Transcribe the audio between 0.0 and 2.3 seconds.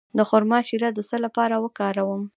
د خرما شیره د څه لپاره وکاروم؟